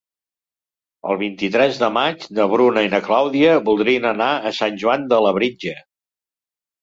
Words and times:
El 1.11 1.17
vint-i-tres 1.23 1.75
de 1.81 1.89
maig 1.97 2.23
na 2.39 2.47
Bruna 2.53 2.83
i 2.87 2.89
na 2.93 3.01
Clàudia 3.09 3.53
voldrien 3.67 4.07
anar 4.13 4.31
a 4.51 4.53
Sant 4.61 4.79
Joan 4.85 5.03
de 5.13 5.19
Labritja. 5.27 5.75